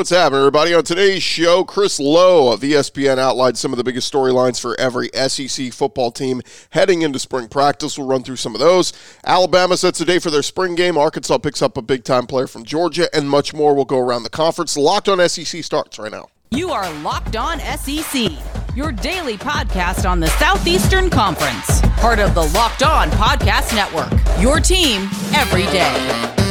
[0.00, 0.72] What's happening, everybody?
[0.72, 5.10] On today's show, Chris Low of ESPN outlined some of the biggest storylines for every
[5.12, 7.98] SEC football team heading into spring practice.
[7.98, 8.94] We'll run through some of those.
[9.26, 10.96] Alabama sets the day for their spring game.
[10.96, 14.22] Arkansas picks up a big time player from Georgia, and much more We'll go around
[14.22, 14.74] the conference.
[14.74, 16.28] Locked on SEC starts right now.
[16.50, 18.30] You are Locked On SEC,
[18.74, 24.10] your daily podcast on the Southeastern Conference, part of the Locked On Podcast Network.
[24.40, 26.49] Your team every day.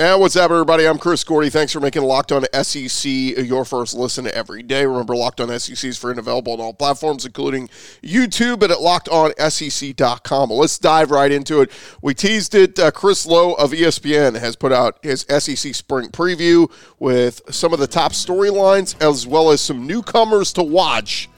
[0.00, 0.86] And what's up, everybody?
[0.86, 1.50] I'm Chris Gordy.
[1.50, 4.86] Thanks for making Locked On SEC your first listen every day.
[4.86, 7.68] Remember, Locked On SEC is free and available on all platforms, including
[8.00, 10.50] YouTube and at lockedonsec.com.
[10.50, 11.72] Well, let's dive right into it.
[12.00, 12.78] We teased it.
[12.78, 16.70] Uh, Chris Low of ESPN has put out his SEC spring preview
[17.00, 21.28] with some of the top storylines as well as some newcomers to watch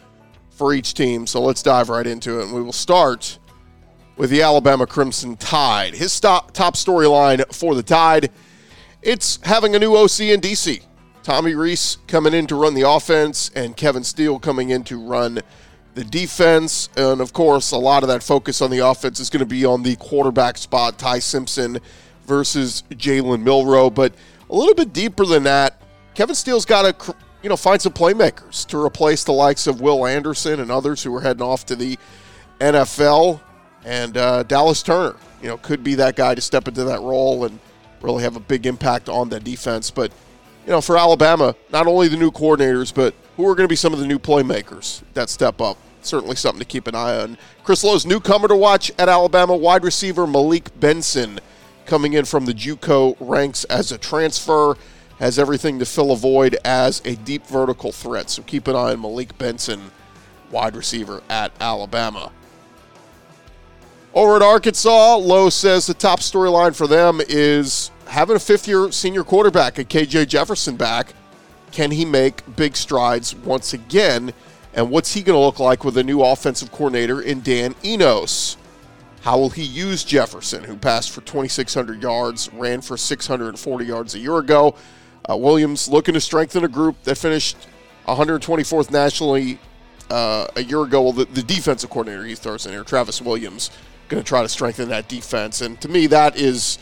[0.51, 1.27] for each team.
[1.27, 2.45] So let's dive right into it.
[2.45, 3.39] And we will start
[4.19, 5.95] with the Alabama Crimson Tide.
[5.95, 8.31] His top, top storyline for the Tide–
[9.03, 10.83] it's having a new OC in DC.
[11.23, 15.41] Tommy Rees coming in to run the offense, and Kevin Steele coming in to run
[15.95, 16.89] the defense.
[16.97, 19.65] And of course, a lot of that focus on the offense is going to be
[19.65, 21.79] on the quarterback spot, Ty Simpson
[22.27, 23.91] versus Jalen Milroe.
[23.91, 24.15] But
[24.49, 25.83] a little bit deeper than that,
[26.15, 30.07] Kevin Steele's got to you know find some playmakers to replace the likes of Will
[30.07, 31.99] Anderson and others who are heading off to the
[32.61, 33.41] NFL.
[33.85, 37.45] And uh, Dallas Turner, you know, could be that guy to step into that role
[37.45, 37.59] and
[38.03, 39.91] really have a big impact on that defense.
[39.91, 40.13] But,
[40.67, 43.77] you know, for Alabama, not only the new coordinators, but who are going to be
[43.77, 45.77] some of the new playmakers that step up?
[46.03, 47.37] Certainly something to keep an eye on.
[47.63, 51.41] Chris Low's newcomer to watch at Alabama, wide receiver Malik Benson,
[51.85, 54.77] coming in from the JUCO ranks as a transfer,
[55.19, 58.31] has everything to fill a void as a deep vertical threat.
[58.31, 59.91] So keep an eye on Malik Benson,
[60.51, 62.33] wide receiver at Alabama.
[64.13, 68.91] Over at Arkansas, Low says the top storyline for them is having a fifth year
[68.91, 71.15] senior quarterback at KJ Jefferson back.
[71.71, 74.33] Can he make big strides once again?
[74.75, 78.57] And what's he going to look like with a new offensive coordinator in Dan Enos?
[79.23, 84.19] How will he use Jefferson, who passed for 2,600 yards, ran for 640 yards a
[84.19, 84.75] year ago?
[85.29, 87.57] Uh, Williams looking to strengthen a group that finished
[88.09, 89.61] 124th nationally
[90.11, 91.03] uh, a year ago.
[91.03, 93.71] Well, the, the defensive coordinator he throws in here, Travis Williams,
[94.11, 95.63] going to try to strengthen that defense.
[95.63, 96.79] And to me, that is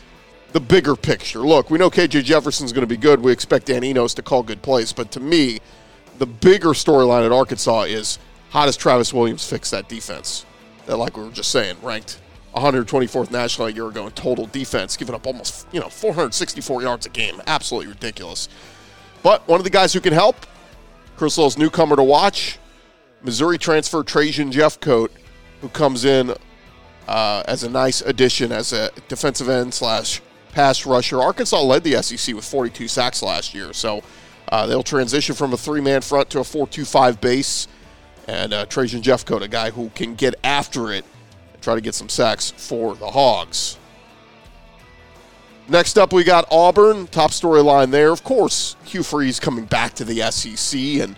[0.53, 1.41] the bigger picture.
[1.41, 3.21] Look, we know KJ Jefferson's going to be good.
[3.21, 4.93] We expect Dan Enos to call good plays.
[4.93, 5.61] But to me,
[6.19, 8.19] the bigger storyline at Arkansas is
[8.51, 10.47] how does Travis Williams fix that defense?
[10.87, 12.19] That, like we were just saying, ranked
[12.57, 17.05] 124th national a year ago in total defense, giving up almost, you know, 464 yards
[17.05, 17.43] a game.
[17.47, 18.49] Absolutely ridiculous.
[19.23, 20.47] But one of the guys who can help,
[21.17, 22.59] Chris Low's newcomer to watch,
[23.23, 25.11] Missouri transfer Trajan Jeffcoat,
[25.61, 26.35] who comes in
[27.09, 30.21] uh, as a nice addition as a defensive end slash
[30.53, 31.21] pass rusher.
[31.21, 34.03] Arkansas led the SEC with 42 sacks last year, so
[34.51, 37.69] uh, they'll transition from a three-man front to a 4-2-5 base.
[38.27, 41.05] And uh, Trajan Jeffcoat, a guy who can get after it
[41.55, 43.79] and try to get some sacks for the Hogs.
[45.67, 47.07] Next up, we got Auburn.
[47.07, 48.11] Top storyline there.
[48.11, 51.17] Of course, Hugh Freeze coming back to the SEC and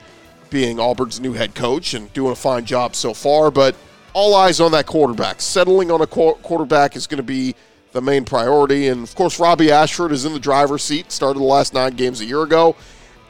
[0.51, 3.51] being Auburn's new head coach and doing a fine job so far.
[3.51, 3.77] But
[4.13, 5.41] all eyes on that quarterback.
[5.41, 7.55] Settling on a quarterback is going to be
[7.93, 8.89] the main priority.
[8.89, 12.21] And of course, Robbie Ashford is in the driver's seat, started the last nine games
[12.21, 12.77] a year ago.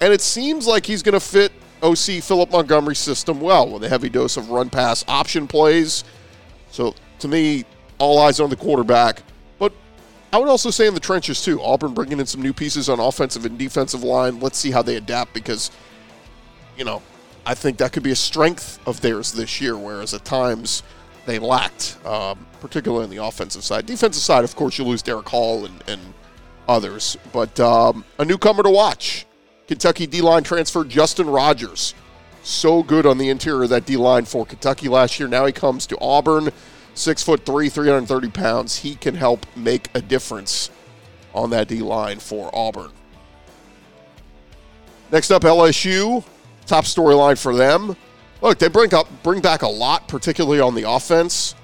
[0.01, 1.53] And it seems like he's going to fit
[1.83, 6.05] OC Philip Montgomery's system well with a heavy dose of run pass option plays.
[6.71, 7.65] So to me,
[7.99, 9.23] all eyes on the quarterback.
[9.59, 9.73] But
[10.33, 11.61] I would also say in the trenches too.
[11.63, 14.41] Auburn bringing in some new pieces on offensive and defensive line.
[14.41, 15.71] Let's see how they adapt because,
[16.77, 17.03] you know,
[17.47, 20.83] I think that could be a strength of theirs this year, whereas at times
[21.27, 23.87] they lacked, um, particularly on the offensive side.
[23.87, 26.01] Defensive side, of course, you lose Derick Hall and, and
[26.69, 29.27] others, but um, a newcomer to watch.
[29.67, 31.95] Kentucky D line transfer Justin Rogers.
[32.43, 35.29] So good on the interior of that D line for Kentucky last year.
[35.29, 36.51] Now he comes to Auburn,
[36.95, 38.77] six foot three, 330 pounds.
[38.79, 40.71] He can help make a difference
[41.35, 42.91] on that D line for Auburn.
[45.13, 46.25] Next up, LSU
[46.71, 47.97] top storyline for them.
[48.41, 51.55] Look, they bring up bring back a lot, particularly on the offense.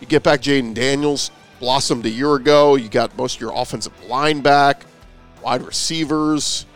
[0.00, 1.30] You get back Jayden Daniels,
[1.60, 2.74] blossomed a year ago.
[2.74, 4.84] You got most of your offensive line back,
[5.42, 6.66] wide receivers.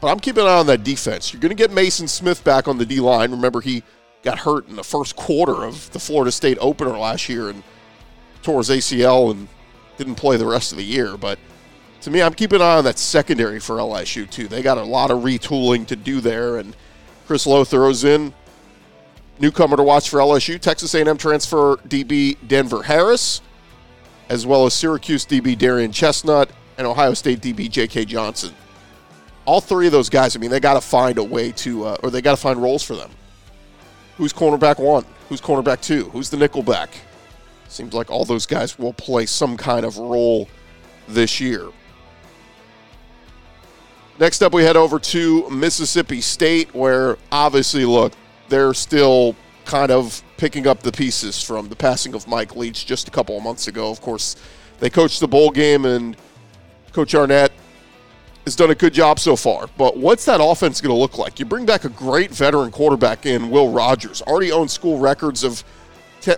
[0.00, 1.32] But I'm keeping an eye on that defense.
[1.32, 3.30] You're going to get Mason Smith back on the D line.
[3.30, 3.82] Remember, he
[4.22, 7.62] got hurt in the first quarter of the Florida State opener last year and
[8.42, 9.48] tore his ACL and
[9.98, 11.18] didn't play the rest of the year.
[11.18, 11.38] But
[12.02, 14.48] to me, I'm keeping an eye on that secondary for LSU too.
[14.48, 16.76] They got a lot of retooling to do there, and
[17.26, 18.32] Chris Low throws in
[19.40, 23.40] newcomer to watch for LSU, Texas A&M transfer DB Denver Harris,
[24.28, 28.04] as well as Syracuse DB Darian Chestnut and Ohio State DB J.K.
[28.04, 28.54] Johnson.
[29.46, 31.96] All three of those guys, I mean, they got to find a way to, uh,
[32.02, 33.10] or they got to find roles for them.
[34.16, 35.04] Who's cornerback one?
[35.28, 36.04] Who's cornerback two?
[36.10, 36.90] Who's the nickel back?
[37.68, 40.48] Seems like all those guys will play some kind of role
[41.08, 41.68] this year.
[44.20, 48.12] Next up, we head over to Mississippi State, where obviously, look,
[48.50, 49.34] they're still
[49.64, 53.38] kind of picking up the pieces from the passing of Mike Leach just a couple
[53.38, 53.90] of months ago.
[53.90, 54.36] Of course,
[54.78, 56.18] they coached the bowl game, and
[56.92, 57.50] Coach Arnett
[58.44, 59.70] has done a good job so far.
[59.78, 61.40] But what's that offense going to look like?
[61.40, 65.64] You bring back a great veteran quarterback in Will Rogers, already owns school records of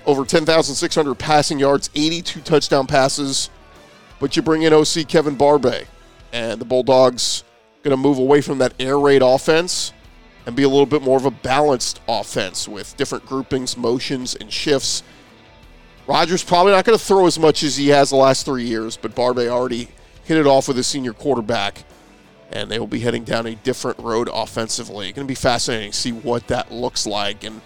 [0.06, 3.50] over 10,600 passing yards, 82 touchdown passes.
[4.20, 5.86] But you bring in OC Kevin Barbay,
[6.32, 7.42] and the Bulldogs
[7.82, 9.92] going to move away from that air raid offense
[10.46, 14.52] and be a little bit more of a balanced offense with different groupings, motions, and
[14.52, 15.02] shifts.
[16.06, 18.96] Rogers probably not going to throw as much as he has the last three years,
[18.96, 19.88] but Barbay already
[20.24, 21.84] hit it off with his senior quarterback,
[22.50, 25.08] and they will be heading down a different road offensively.
[25.08, 27.44] It's going to be fascinating to see what that looks like.
[27.44, 27.60] And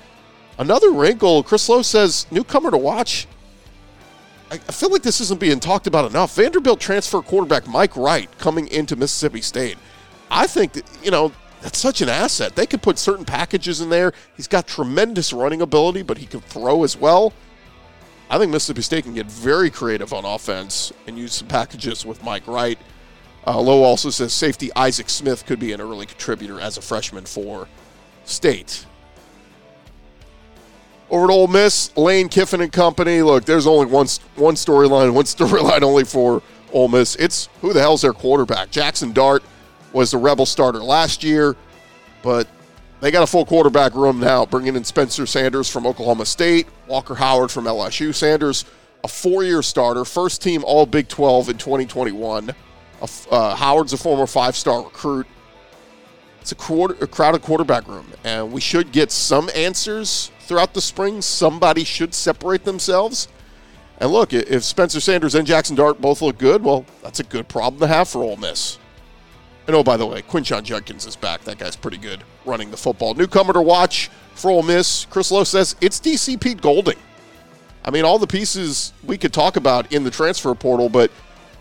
[0.58, 3.26] another wrinkle, Chris Low says, newcomer to watch.
[4.50, 6.36] I feel like this isn't being talked about enough.
[6.36, 9.76] Vanderbilt transfer quarterback Mike Wright coming into Mississippi State.
[10.30, 11.32] I think that, you know,
[11.62, 12.54] that's such an asset.
[12.54, 14.12] They could put certain packages in there.
[14.36, 17.32] He's got tremendous running ability, but he can throw as well.
[18.28, 22.22] I think Mississippi State can get very creative on offense and use some packages with
[22.24, 22.78] Mike Wright.
[23.46, 27.24] Uh, Low also says safety Isaac Smith could be an early contributor as a freshman
[27.24, 27.68] for
[28.24, 28.84] State.
[31.08, 33.22] Over at Ole Miss, Lane Kiffin and company.
[33.22, 37.14] Look, there's only one one storyline, one storyline only for Ole Miss.
[37.16, 38.72] It's who the hell's their quarterback?
[38.72, 39.44] Jackson Dart
[39.96, 41.56] was the Rebel starter last year,
[42.22, 42.46] but
[43.00, 47.14] they got a full quarterback room now, bringing in Spencer Sanders from Oklahoma State, Walker
[47.14, 48.14] Howard from LSU.
[48.14, 48.66] Sanders,
[49.02, 52.54] a four year starter, first team All Big 12 in 2021.
[53.30, 55.26] Uh, Howard's a former five star recruit.
[56.42, 60.80] It's a, quarter, a crowded quarterback room, and we should get some answers throughout the
[60.82, 61.22] spring.
[61.22, 63.28] Somebody should separate themselves.
[63.98, 67.48] And look, if Spencer Sanders and Jackson Dart both look good, well, that's a good
[67.48, 68.78] problem to have for Ole Miss.
[69.66, 71.42] And oh, by the way, Quinshon Judkins is back.
[71.42, 73.14] That guy's pretty good running the football.
[73.14, 75.06] Newcomer to watch for Ole Miss.
[75.06, 76.98] Chris Low says it's DC Pete Golding.
[77.84, 81.10] I mean, all the pieces we could talk about in the transfer portal, but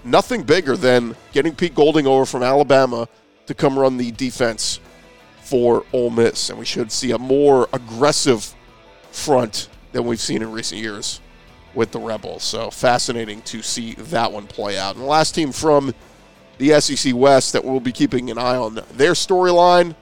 [0.04, 3.08] nothing bigger than getting Pete Golding over from Alabama
[3.48, 4.80] to come run the defense
[5.42, 6.50] for Ole Miss.
[6.50, 8.54] And we should see a more aggressive
[9.12, 11.22] front than we've seen in recent years
[11.74, 12.44] with the Rebels.
[12.44, 14.96] So fascinating to see that one play out.
[14.96, 15.94] And the last team from
[16.58, 19.96] the SEC West that we'll be keeping an eye on their storyline.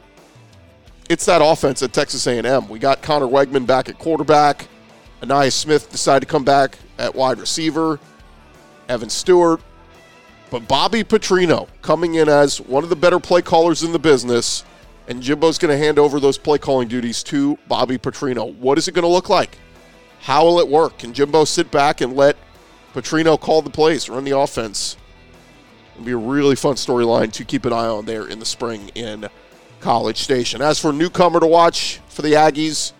[1.09, 2.69] It's that offense at Texas A&M.
[2.69, 4.67] We got Conner Weigman back at quarterback.
[5.21, 7.99] Ainias Smith decided to come back at wide receiver.
[8.89, 9.61] Evan Stewart.
[10.49, 14.63] But Bobby Petrino coming in as one of the better play callers in the business.
[15.07, 18.55] And Jimbo's going to hand over those play calling duties to Bobby Petrino.
[18.57, 19.57] What is it going to look like?
[20.21, 20.99] How will it work?
[20.99, 22.37] Can Jimbo sit back and let
[22.93, 24.95] Petrino call the plays, run the offense?
[25.93, 28.89] It'll be a really fun storyline to keep an eye on there in the spring
[28.95, 29.27] in
[29.79, 30.61] College Station.
[30.61, 32.93] As for newcomer to watch for the Aggies,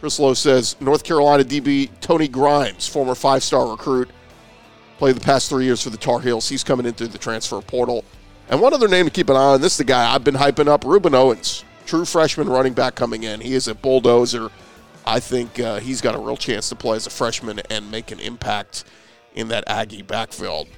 [0.00, 4.10] Chris Low says North Carolina DB Tony Grimes, former five star recruit,
[4.98, 6.48] played the past three years for the Tar Heels.
[6.48, 8.04] He's coming in through the transfer portal.
[8.48, 10.34] And one other name to keep an eye on this is the guy I've been
[10.34, 13.40] hyping up, Rueben Owens, true freshman running back coming in.
[13.40, 14.50] He is a bulldozer.
[15.06, 18.10] I think uh, he's got a real chance to play as a freshman and make
[18.10, 18.84] an impact
[19.34, 20.68] in that Aggie backfield.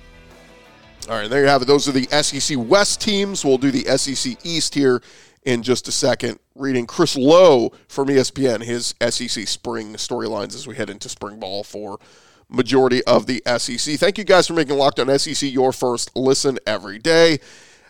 [1.09, 1.67] All right, there you have it.
[1.67, 3.45] Those are the SEC West teams.
[3.45, 5.01] We'll do the SEC East here
[5.45, 6.41] in just a second.
[6.57, 11.63] Reading Chris Low from ESPN, his SEC spring storylines as we head into spring ball
[11.63, 12.01] for
[12.49, 14.01] majority of the SEC.
[14.01, 17.39] Thank you guys for making Locked On SEC your first listen every day.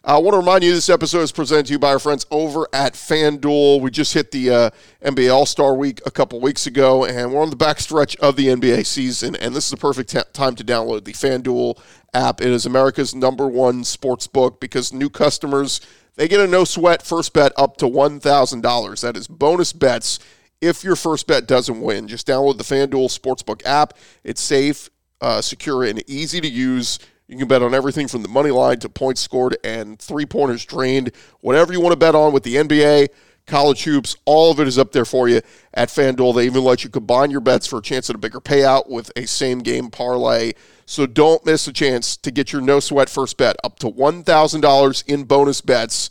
[0.08, 2.68] I want to remind you this episode is presented to you by our friends over
[2.72, 3.80] at FanDuel.
[3.80, 4.70] We just hit the uh,
[5.02, 8.46] NBA All Star Week a couple weeks ago, and we're on the backstretch of the
[8.46, 9.34] NBA season.
[9.34, 11.80] And this is the perfect t- time to download the FanDuel
[12.14, 12.40] app.
[12.40, 15.80] It is America's number one sports book because new customers
[16.14, 19.00] they get a no sweat first bet up to one thousand dollars.
[19.00, 20.20] That is bonus bets
[20.60, 22.06] if your first bet doesn't win.
[22.06, 23.94] Just download the FanDuel Sportsbook app.
[24.22, 24.88] It's safe,
[25.20, 27.00] uh, secure, and easy to use.
[27.28, 30.64] You can bet on everything from the money line to points scored and three pointers
[30.64, 31.10] drained.
[31.40, 33.08] Whatever you want to bet on with the NBA,
[33.46, 35.40] college hoops, all of it is up there for you
[35.74, 36.36] at FanDuel.
[36.36, 39.10] They even let you combine your bets for a chance at a bigger payout with
[39.16, 40.52] a same game parlay.
[40.84, 45.04] So don't miss a chance to get your no sweat first bet up to $1,000
[45.08, 46.10] in bonus bets.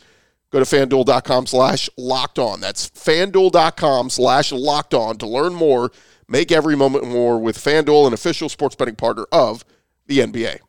[0.52, 2.60] Go to fanduel.com slash locked on.
[2.60, 5.92] That's fanduel.com slash locked on to learn more.
[6.28, 9.64] Make every moment more with Fanduel, an official sports betting partner of
[10.08, 10.60] the NBA.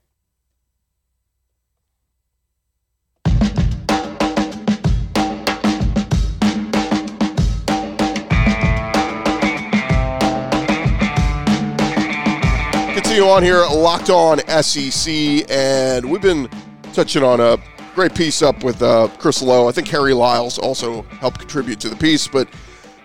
[13.16, 16.50] Continue on here, locked on SEC, and we've been
[16.92, 17.56] touching on a
[17.94, 19.66] great piece up with uh, Chris Low.
[19.66, 22.46] I think Harry Lyles also helped contribute to the piece, but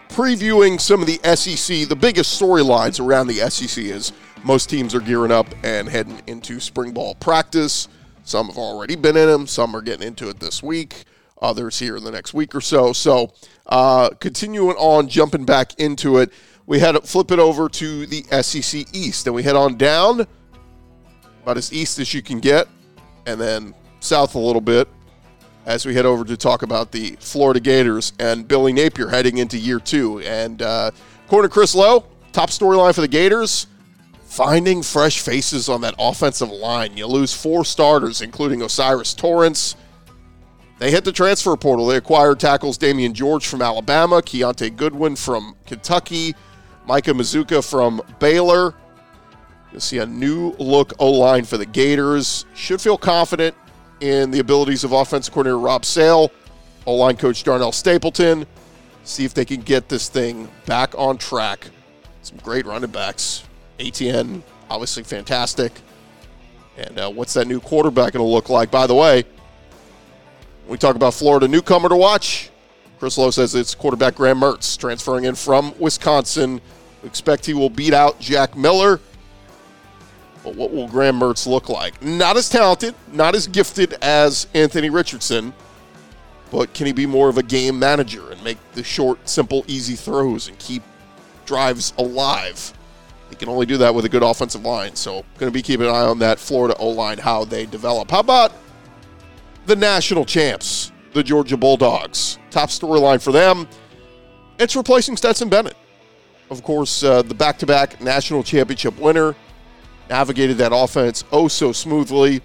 [0.10, 4.12] previewing some of the SEC, the biggest storylines around the SEC is
[4.44, 7.88] most teams are gearing up and heading into spring ball practice.
[8.26, 11.06] Some have already been in them, some are getting into it this week,
[11.42, 12.92] others here in the next week or so.
[12.92, 13.32] So,
[13.66, 16.34] uh, continuing on, jumping back into it
[16.72, 20.26] we to flip it over to the SEC East, and we head on down
[21.44, 22.66] about as east as you can get,
[23.26, 24.88] and then south a little bit
[25.66, 29.58] as we head over to talk about the Florida Gators and Billy Napier heading into
[29.58, 30.22] year two.
[30.22, 30.92] And uh,
[31.30, 33.68] to Chris Low, top storyline for the Gators
[34.22, 36.96] finding fresh faces on that offensive line.
[36.96, 39.76] You lose four starters, including O'Cyrus Torrence.
[40.80, 41.88] They hit the transfer portal.
[41.88, 46.34] They acquired tackles Damian George from Alabama, Keontae Goodwin from Kentucky,
[46.92, 48.74] Micah Mazzccua from Baylor.
[49.72, 52.44] You'll see a new look O line for the Gators.
[52.54, 53.56] Should feel confident
[54.02, 56.30] in the abilities of offensive coordinator Rob Sale,
[56.86, 58.46] O line coach Darnell Stapleton.
[59.06, 61.70] See if they can get this thing back on track.
[62.24, 63.46] Some great running backs.
[63.80, 65.72] Etienne, obviously fantastic.
[66.76, 68.70] And uh, what's that new quarterback going to look like?
[68.70, 69.24] By the way,
[70.68, 72.50] we talk about Florida newcomer to watch.
[73.00, 76.60] Chris Low says it's quarterback Graham Mertz transferring in from Wisconsin.
[77.04, 79.00] Expect he will beat out Jack Miller.
[80.44, 82.02] But what will Graham Mertz look like?
[82.02, 85.54] Not as talented, not as gifted as Anthony Richardson,
[86.50, 89.96] but can he be more of a game manager and make the short, simple, easy
[89.96, 90.82] throws and keep
[91.46, 92.74] drives alive?
[93.30, 94.96] He can only do that with a good offensive line.
[94.96, 98.12] So, going to be keeping an eye on that Florida O line, how they develop.
[98.12, 98.52] How about
[99.68, 102.40] the national champs, the Georgia Bulldogs?
[102.52, 103.68] top storyline for them.
[104.60, 105.76] It's replacing Stetson Bennett.
[106.52, 109.36] Of course, uh, the back to back national championship winner
[110.10, 112.42] navigated that offense oh so smoothly.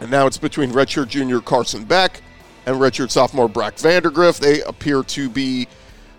[0.00, 2.20] And now it's between redshirt junior Carson Beck
[2.66, 4.40] and redshirt sophomore Brock Vandagriff.
[4.40, 5.68] They appear to be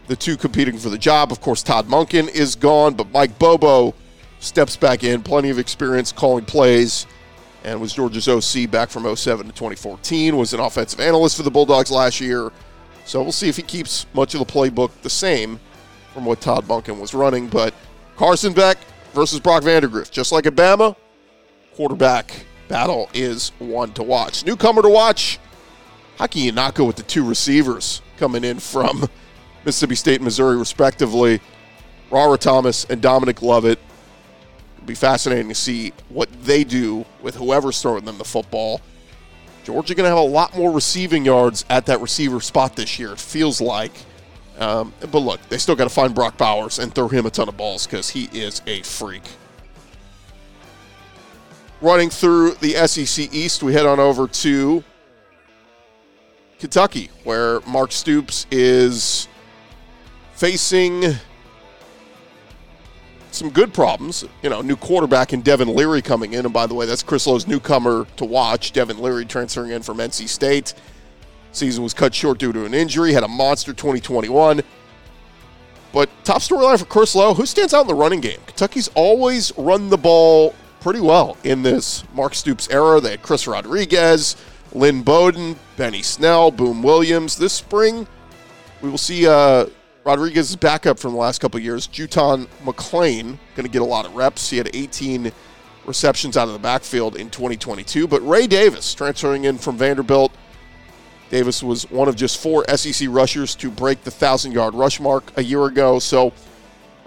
[0.08, 1.34] the two competing for the job.
[1.34, 3.94] Of course, Todd Monken is gone, but Mike Bobo
[4.40, 7.08] steps back in, plenty of experience calling plays,
[7.66, 11.52] and was Georgia's OC back from 07 to 2014, was an offensive analyst for the
[11.52, 12.54] Bulldogs last year.
[13.04, 15.60] So we'll see if he keeps much of the playbook the same
[16.16, 17.48] from what Todd Monken was running.
[17.48, 17.76] But
[18.16, 18.78] Carson Beck
[19.14, 20.96] versus Brock Vandagriff, just like at Bama,
[21.76, 24.46] quarterback battle is one to watch.
[24.46, 25.38] Newcomer to watch,
[26.18, 29.10] how can you not go with the two receivers coming in from
[29.66, 31.42] Mississippi State and Missouri, respectively?
[32.10, 33.80] Rara Thomas and Dominic Lovett.
[34.76, 38.80] It'll be fascinating to see what they do with whoever's throwing them the football.
[39.66, 43.12] Georgia going to have a lot more receiving yards at that receiver spot this year,
[43.12, 43.92] it feels like.
[44.58, 47.50] Um, but look, they still got to find Brock Bowers and throw him a ton
[47.50, 49.24] of balls because he is a freak.
[51.82, 54.84] Running through the SEC East, we head on over to
[56.60, 59.28] Kentucky, where Mark Stoops is
[60.34, 61.04] facing
[63.32, 64.24] some good problems.
[64.42, 66.46] You know, new quarterback in Devin Leary coming in.
[66.46, 68.72] And by the way, that's Chris Low's newcomer to watch.
[68.72, 70.74] Devin Leary transferring in from NC State.
[71.56, 74.62] Season was cut short due to an injury, had a monster 2021.
[75.94, 78.40] But top storyline for Chris Low, who stands out in the running game?
[78.46, 83.00] Kentucky's always run the ball pretty well in this Mark Stoops era.
[83.00, 84.36] They had Chris Rodriguez,
[84.74, 87.38] Lynn Bowden, Benny Snell, Boom Williams.
[87.38, 88.06] This spring,
[88.82, 89.68] we will see uh,
[90.04, 94.16] Rodriguez's backup from the last couple years, JuTahn McClain, going to get a lot of
[94.16, 94.50] reps.
[94.50, 95.32] He had 18
[95.86, 98.08] receptions out of the backfield in 2022.
[98.08, 100.32] But Ray Davis, transferring in from Vanderbilt,
[101.30, 105.32] Davis was one of just four SEC rushers to break the 1,000 yard rush mark
[105.38, 106.00] a year ago.
[106.00, 106.34] So,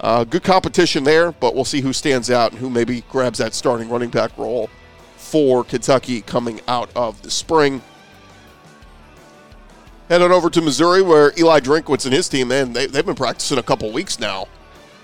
[0.01, 3.53] uh, good competition there, but we'll see who stands out and who maybe grabs that
[3.53, 4.69] starting running back role
[5.15, 7.81] for Kentucky coming out of the spring.
[10.07, 13.15] Head on over to Missouri, where Eli Drinkwitz and his team, man, they, they've been
[13.15, 14.47] practicing a couple weeks now.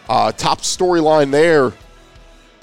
[0.10, 1.74] Uh, top storyline there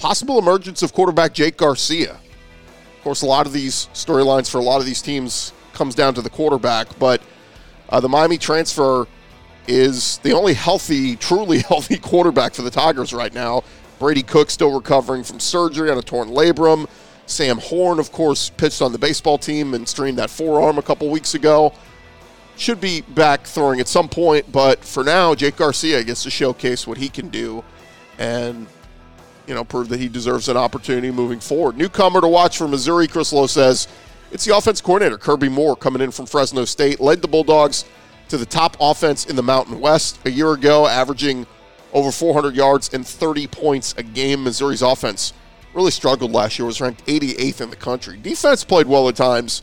[0.02, 2.14] possible emergence of quarterback Jake Garcia.
[2.14, 6.14] Of course, a lot of these storylines for a lot of these teams comes down
[6.14, 7.20] to the quarterback, but
[7.88, 9.08] uh, the Miami transfer
[9.66, 13.64] is the only healthy, truly healthy quarterback for the Tigers right now.
[13.98, 16.88] Brady Cook still recovering from surgery on a torn labrum.
[17.26, 21.10] Sam Horn, of course, pitched on the baseball team and strained that forearm a couple
[21.10, 21.72] weeks ago.
[22.56, 26.86] Should be back throwing at some point, but for now, Jake Garcia gets to showcase
[26.86, 27.64] what he can do
[28.20, 28.68] and,
[29.48, 31.76] you know, prove that he deserves an opportunity moving forward.
[31.76, 33.88] Newcomer to watch for Missouri, Chris Low says
[34.32, 37.84] it's the offense coordinator, Kirby Moore, coming in from Fresno State, led the Bulldogs
[38.28, 41.46] to the top offense in the Mountain West a year ago, averaging
[41.92, 44.42] over 400 yards and 30 points a game.
[44.42, 45.34] Missouri's offense
[45.74, 48.16] really struggled last year, was ranked 88th in the country.
[48.16, 49.62] Defense played well at times,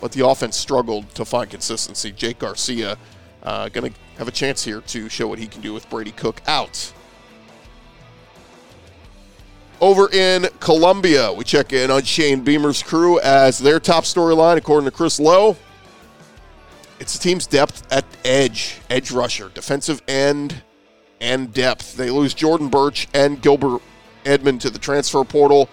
[0.00, 2.12] but the offense struggled to find consistency.
[2.12, 2.96] Jake Garcia
[3.42, 6.12] uh, going to have a chance here to show what he can do with Brady
[6.12, 6.92] Cook out.
[9.84, 14.86] Over in Columbia, we check in on Shane Beamer's crew as their top storyline, according
[14.86, 15.58] to Chris Low.
[16.98, 20.62] It's the team's depth at edge, edge rusher, defensive end,
[21.20, 21.98] and depth.
[21.98, 23.82] They lose Jordan Burch and Gilbert
[24.24, 25.68] Edmond to the transfer portal,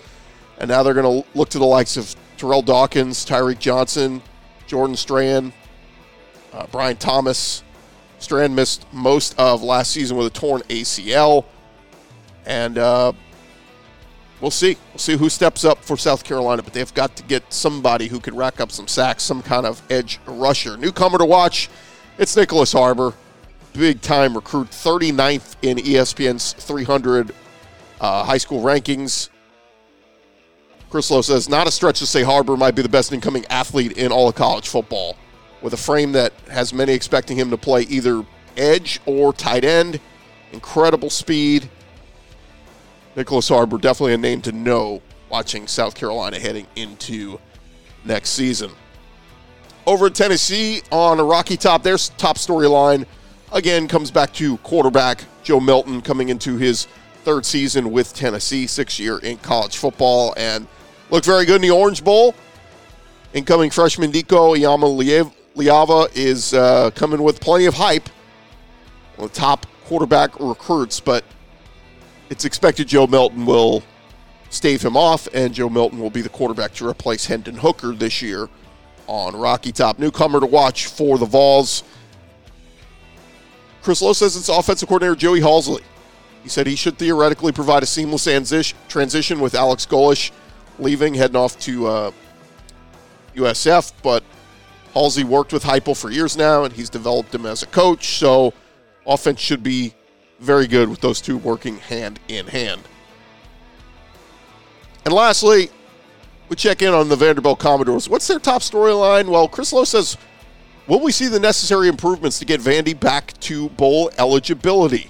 [0.60, 4.22] and now they're going to look to the likes of Terrell Dawkins, Tyreek Johnson,
[4.68, 5.54] Jordan Strand,
[6.52, 7.64] uh, Brian Thomas.
[8.20, 11.46] Strand missed most of last season with a torn ACL,
[12.46, 13.14] and uh,
[14.42, 14.78] we'll see.
[14.92, 18.20] We'll see who steps up for South Carolina, but they've got to get somebody who
[18.20, 20.76] can rack up some sacks, some kind of edge rusher.
[20.78, 21.70] Newcomer to watch,
[22.18, 23.14] it's Nyckoles Harbor
[23.74, 27.34] big time recruit, 39th in ESPN's 300
[28.00, 29.30] uh, high school rankings.
[30.90, 33.94] Chris Low says, not a stretch to say Harbor might be the best incoming athlete
[33.94, 35.16] in all of college football,
[35.62, 38.26] with a frame that has many expecting him to play either
[38.58, 40.00] edge or tight end.
[40.52, 41.70] Incredible speed.
[43.16, 47.40] Nyckoles Harbor, definitely a name to know watching South Carolina heading into
[48.06, 48.72] next season.
[49.86, 53.06] Over Tennessee on a Rocky Top, their top storyline
[53.52, 56.88] again comes back to quarterback Joe Milton coming into his
[57.24, 60.68] third season with Tennessee, six year in college football, and
[61.10, 62.36] looked very good in the Orange Bowl.
[63.34, 68.10] Incoming freshman Nico Iamaleava is uh, coming with plenty of hype.
[69.18, 71.24] Of the top quarterback recruits, but
[72.32, 73.84] it's expected Joe Milton will
[74.50, 78.22] stave him off, and Joe Milton will be the quarterback to replace Hendon Hooker this
[78.22, 78.50] year
[79.06, 80.00] on Rocky Top.
[80.00, 81.84] Newcomer to watch for the Vols.
[83.84, 85.82] Chris Low says it's offensive coordinator Joey Halzle.
[86.42, 88.24] He said he should theoretically provide a seamless
[88.88, 90.32] transition with Alex Golesh
[90.80, 92.12] leaving, heading off to uh,
[93.36, 93.92] USF.
[94.02, 94.24] But
[94.96, 98.18] Halzle worked with Heupel for years now, and he's developed him as a coach.
[98.18, 98.54] So
[99.06, 99.94] offense should be
[100.42, 102.82] very good with those two working hand in hand.
[105.06, 105.70] And lastly,
[106.50, 108.10] we check in on the Vanderbilt Commodores.
[108.10, 109.30] What's their top storyline?
[109.30, 110.18] Well, Chris Low says
[110.88, 115.10] Will we see the necessary improvements to get Vandy back to bowl eligibility?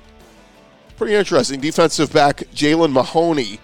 [0.98, 1.60] Pretty interesting.
[1.60, 3.60] Defensive back Jalen Mahoney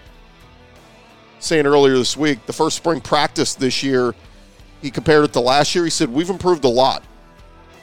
[1.38, 4.14] saying earlier this week, the first spring practice this year,
[4.82, 5.84] he compared it to last year.
[5.84, 7.04] He said, We've improved a lot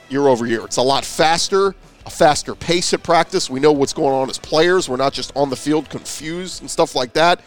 [0.08, 0.64] year over year.
[0.64, 1.74] It's a lot faster,
[2.06, 3.50] a faster pace at practice.
[3.50, 4.88] We know what's going on as players.
[4.88, 7.40] We're not just on the field confused and stuff like that.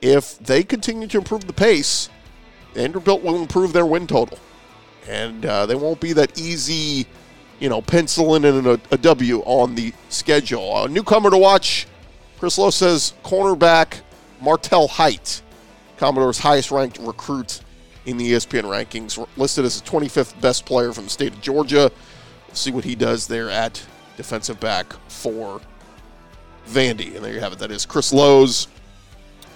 [0.00, 2.08] If they continue to improve the pace,
[2.72, 4.38] Vanderbilt will improve their win total
[5.08, 7.06] and uh, they won't be that easy,
[7.58, 10.84] you know, penciling in a, a W on the schedule.
[10.84, 11.86] A newcomer to watch,
[12.38, 14.00] Chris Low says cornerback
[14.40, 15.42] Martel Hight,
[15.98, 17.60] Commodore's highest ranked recruit
[18.06, 21.90] in the ESPN rankings, listed as the 25th best player from the state of Georgia.
[22.52, 23.84] See what he does there at
[24.16, 25.60] defensive back for
[26.66, 27.14] Vandy.
[27.14, 27.58] And there you have it.
[27.58, 28.68] That is Chris Low's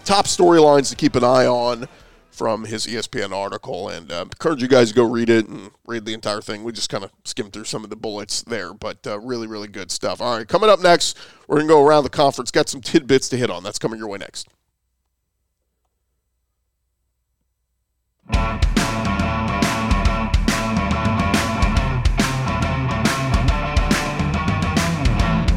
[0.04, 1.88] top storylines to keep an eye on
[2.34, 6.04] from his ESPN article, and uh, encourage you guys to go read it and read
[6.04, 6.64] the entire thing.
[6.64, 9.68] We just kind of skimmed through some of the bullets there, but uh, really, really
[9.68, 10.20] good stuff.
[10.20, 13.28] All right, coming up next, we're going to go around the conference, got some tidbits
[13.28, 13.62] to hit on.
[13.62, 14.48] That's coming your way next.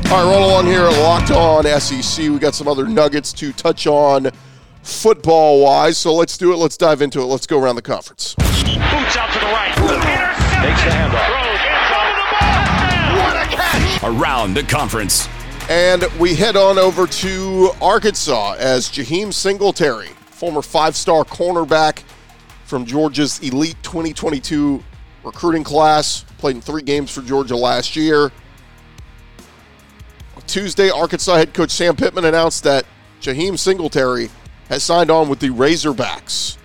[0.10, 2.30] All right, roll on here, locked on SEC.
[2.30, 4.32] We got some other nuggets to touch on
[4.82, 5.98] football wise.
[5.98, 6.56] So let's do it.
[6.56, 7.26] Let's dive into it.
[7.26, 8.34] Let's go around the conference.
[8.36, 9.76] Boots out to the right.
[10.64, 11.28] Takes the handoff.
[14.18, 15.28] Around the conference.
[15.70, 22.04] And we head on over to Arkansas as Jaheim Singletary, former five star cornerback
[22.64, 24.82] from Georgia's Elite 2022
[25.26, 28.32] recruiting class, played in three games for Georgia last year.
[30.46, 32.86] Tuesday, Arkansas head coach Sam Pittman announced that
[33.22, 34.30] Jaheim Singletary
[34.70, 36.58] has signed on with the Razorbacks.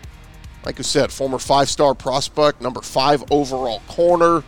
[0.64, 4.42] Like I said, former five star prospect, number five overall corner.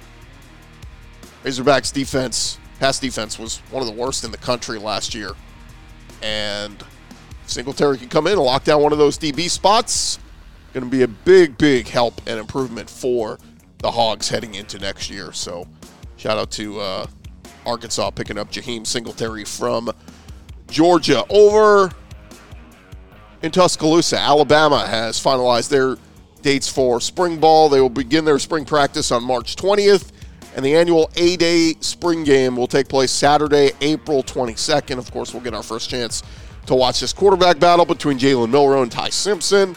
[1.43, 5.31] Razorbacks defense, pass defense, was one of the worst in the country last year.
[6.23, 6.83] And
[7.47, 10.19] Singletary can come in and lock down one of those DB spots.
[10.73, 13.39] Going to be a big, big help and improvement for
[13.79, 15.33] the Hogs heading into next year.
[15.33, 15.69] So,
[16.17, 17.07] shout out to uh,
[17.66, 19.90] Arkansas picking up Jaheim Singletary from
[20.68, 21.24] Georgia.
[21.29, 21.90] Over
[23.42, 25.96] in Tuscaloosa, Alabama has finalized their
[26.42, 27.68] dates for spring ball.
[27.68, 30.12] They will begin their spring practice on March 20th,
[30.57, 34.98] and the annual A Day spring game will take place Saturday, April 22nd.
[34.98, 36.22] Of course, we'll get our first chance
[36.66, 39.77] to watch this quarterback battle between Jalen Milroe and Ty Simpson.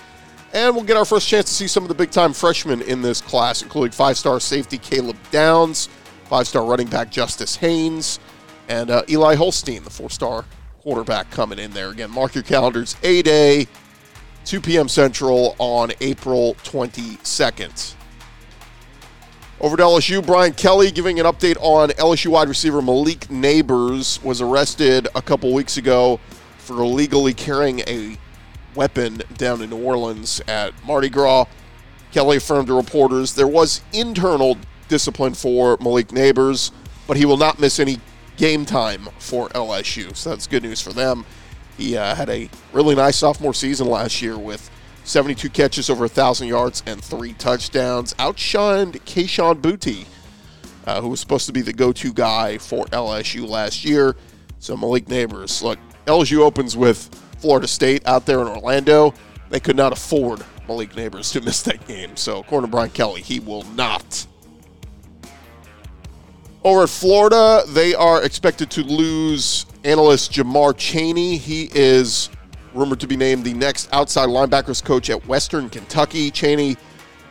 [0.54, 3.02] And we'll get our first chance to see some of the big time freshmen in
[3.02, 5.89] this class, including five star safety Caleb Downs,
[6.28, 8.20] five star running back Justice Haynes,
[8.68, 10.46] and uh, Eli Holstein, the four star
[10.82, 11.90] quarterback, coming in there.
[11.90, 13.68] Again, mark your calendars A Day,
[14.46, 14.88] 2 p.m.
[14.90, 17.96] Central on April 22nd.
[19.60, 24.40] Over to LSU, Brian Kelly giving an update on LSU wide receiver Malik Nabers was
[24.40, 26.20] arrested a couple weeks ago
[26.60, 28.18] for illegally carrying a
[28.76, 31.46] weapon down in New Orleans at Mardi Gras.
[32.12, 36.71] Kelly affirmed to reporters there was internal discipline for Malik Nabers,
[37.08, 38.00] but he will not miss any
[38.38, 40.15] game time for LSU.
[40.15, 41.26] So that's good news for them.
[41.78, 44.69] He uh, had a really nice sophomore season last year with
[45.04, 48.13] 72 catches over 1,000 yards and three touchdowns.
[48.15, 50.06] Outshined Kayshon Boutte,
[50.86, 54.15] uh, who was supposed to be the go to guy for LSU last year.
[54.60, 59.13] So Malik Nabers, look, LSU opens with Florida State out there in Orlando.
[59.50, 62.15] They could not afford Malik Nabers to miss that game.
[62.15, 64.26] So according to Brian Kelly, he will not.
[66.63, 71.38] Over at Florida, they are expected to lose analyst Jamar Cheney.
[71.38, 72.30] He is
[72.74, 76.32] rumored to be named the next outside linebackers coach at Western Kentucky.
[76.32, 76.76] Cheney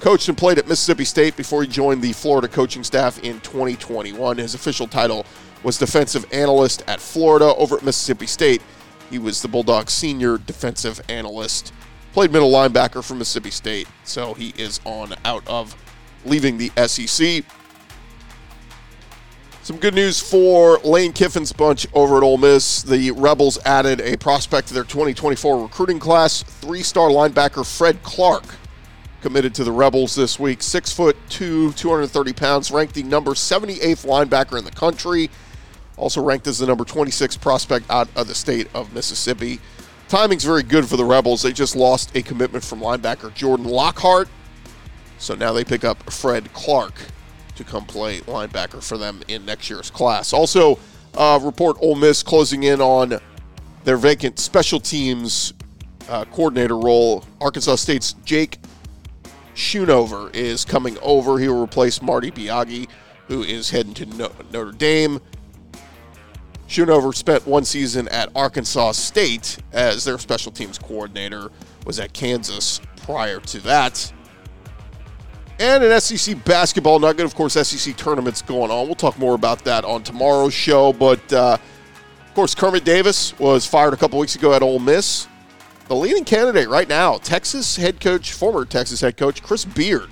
[0.00, 4.38] coached and played at Mississippi State before he joined the Florida coaching staff in 2021.
[4.38, 5.26] His official title
[5.62, 7.54] was defensive analyst at Florida.
[7.56, 8.62] Over at Mississippi State,
[9.10, 11.72] he was the Bulldogs senior defensive analyst.
[12.12, 15.76] Played middle linebacker for Mississippi State, so he is on out of
[16.24, 17.44] leaving the SEC.
[19.66, 22.84] Some good news for Lane Kiffin's bunch over at Ole Miss.
[22.84, 26.44] The Rebels added a prospect to their 2024 recruiting class.
[26.44, 28.44] Three-star linebacker Fred Clark
[29.22, 30.62] committed to the Rebels this week.
[30.62, 35.30] Six foot two, 230 pounds, ranked the number 78th linebacker in the country.
[35.96, 39.58] Also ranked as the number 26 prospect out of the state of Mississippi.
[40.08, 41.42] Timing's very good for the Rebels.
[41.42, 44.28] They just lost a commitment from linebacker Jordan Lockhart.
[45.18, 46.94] So now they pick up Fred Clark
[47.56, 50.32] to come play linebacker for them in next year's class.
[50.32, 50.78] Also,
[51.14, 53.18] uh, report Ole Miss closing in on
[53.84, 55.54] their vacant special teams
[56.08, 57.24] uh, coordinator role.
[57.40, 58.58] Arkansas State's Jake
[59.54, 61.38] Schoonover is coming over.
[61.38, 62.88] He will replace Marty Biagi,
[63.28, 65.20] who is heading to no- Notre Dame.
[66.68, 71.50] Schoonover spent one season at Arkansas State as their special teams coordinator,
[71.86, 74.12] was at Kansas prior to that.
[75.58, 77.24] And an SEC basketball nugget.
[77.24, 78.86] Of course, SEC tournaments going on.
[78.86, 80.92] We'll talk more about that on tomorrow's show.
[80.92, 81.56] But, uh,
[82.26, 85.26] of course, Kermit Davis was fired a couple weeks ago at Ole Miss.
[85.88, 90.10] The leading candidate right now, Texas head coach, former Texas head coach, Chris Beard.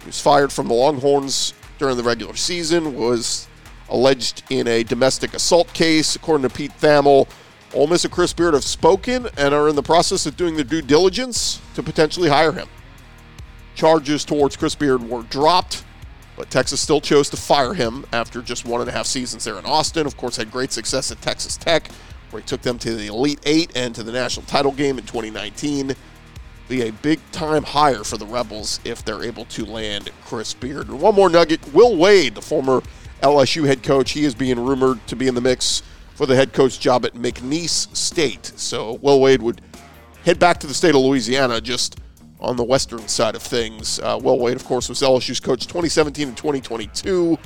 [0.00, 3.48] He was fired from the Longhorns during the regular season, was
[3.88, 6.14] alleged in a domestic assault case.
[6.16, 7.28] According to Pete Thamel,
[7.74, 10.64] Ole Miss and Chris Beard have spoken and are in the process of doing their
[10.64, 12.68] due diligence to potentially hire him.
[13.74, 15.84] Charges towards Chris Beard were dropped,
[16.36, 19.58] but Texas still chose to fire him after just one and a half seasons there
[19.58, 20.06] in Austin.
[20.06, 21.90] Of course, had great success at Texas Tech,
[22.30, 25.04] where he took them to the Elite Eight and to the national title game in
[25.04, 25.94] 2019.
[26.68, 30.88] Be a big time hire for the Rebels if they're able to land Chris Beard.
[30.88, 32.82] And one more nugget Will Wade, the former
[33.22, 35.82] LSU head coach, he is being rumored to be in the mix
[36.14, 38.52] for the head coach job at McNeese State.
[38.56, 39.60] So Will Wade would
[40.24, 41.98] head back to the state of Louisiana just
[42.40, 43.98] on the western side of things.
[44.00, 47.38] Uh, Will Wade, of course, was LSU's coach 2017 and 2022,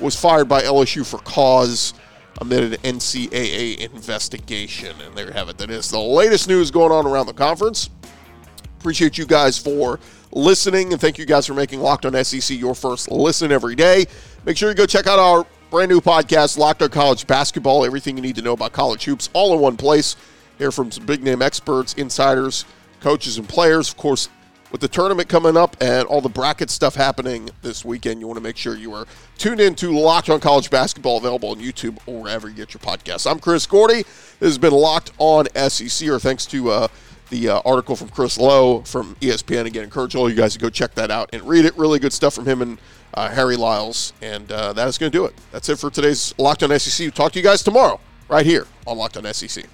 [0.00, 1.94] was fired by LSU for cause
[2.40, 4.94] amid an NCAA investigation.
[5.00, 5.58] And there you have it.
[5.58, 7.90] That is the latest news going on around the conference.
[8.78, 10.00] Appreciate you guys for
[10.32, 14.06] listening, and thank you guys for making Locked On SEC your first listen every day.
[14.44, 17.84] Make sure you go check out our brand new podcast, Locked On College Basketball.
[17.84, 20.16] Everything you need to know about college hoops, all in one place.
[20.58, 22.64] Hear from some big name experts, insiders,
[23.02, 23.90] coaches, and players.
[23.90, 24.28] Of course,
[24.70, 28.38] with the tournament coming up and all the bracket stuff happening this weekend, you want
[28.38, 31.98] to make sure you are tuned in to Locked On College Basketball, available on YouTube
[32.06, 33.30] or wherever you get your podcasts.
[33.30, 34.02] I'm Chris Gordy.
[34.04, 36.88] This has been Locked On SEC, or thanks to uh,
[37.28, 39.66] the uh, article from Chris Low from ESPN.
[39.66, 41.76] Again, encourage all you guys to go check that out and read it.
[41.76, 42.78] Really good stuff from him and
[43.14, 44.12] uh, Harry Lyles.
[44.22, 45.34] And uh, that is going to do it.
[45.50, 47.12] That's it for today's Locked On SEC.
[47.12, 49.66] Talk to you guys tomorrow, right here on Locked On SEC.